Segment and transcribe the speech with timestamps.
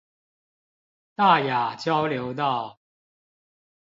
[1.13, 2.79] 大雅交流道